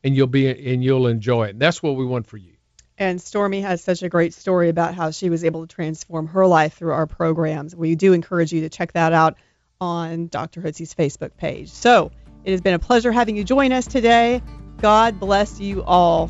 [0.04, 1.52] and you'll be and you'll enjoy it.
[1.52, 2.53] And that's what we want for you.
[2.98, 6.46] And Stormie has such a great story about how she was able to transform her
[6.46, 7.76] life through our programs.
[7.76, 9.36] We do encourage you to check that out
[9.82, 10.62] on Dr.
[10.62, 11.70] Hotze's Facebook page.
[11.70, 12.12] So
[12.44, 14.42] it has been a pleasure having you join us today.
[14.78, 16.30] God bless you all.